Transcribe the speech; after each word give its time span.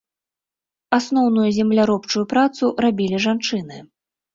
Асноўную 0.99 1.45
земляробчую 1.59 2.25
працу 2.35 2.75
рабілі 2.87 3.25
жанчыны. 3.31 3.77